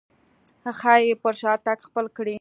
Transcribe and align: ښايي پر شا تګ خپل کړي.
ښايي 0.79 1.13
پر 1.21 1.33
شا 1.41 1.53
تګ 1.65 1.79
خپل 1.87 2.05
کړي. 2.17 2.29